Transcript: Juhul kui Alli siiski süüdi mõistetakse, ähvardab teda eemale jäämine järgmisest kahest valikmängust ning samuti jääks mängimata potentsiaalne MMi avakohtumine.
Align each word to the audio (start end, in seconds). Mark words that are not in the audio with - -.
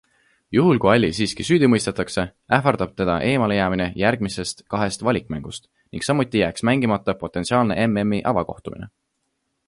Juhul 0.57 0.77
kui 0.83 0.89
Alli 0.91 1.09
siiski 1.15 1.43
süüdi 1.47 1.67
mõistetakse, 1.73 2.23
ähvardab 2.57 2.95
teda 3.01 3.17
eemale 3.27 3.57
jäämine 3.57 3.85
järgmisest 4.03 4.63
kahest 4.75 5.05
valikmängust 5.09 5.69
ning 5.97 6.07
samuti 6.07 6.41
jääks 6.43 6.65
mängimata 6.71 7.15
potentsiaalne 7.25 7.77
MMi 7.93 8.23
avakohtumine. 8.33 8.89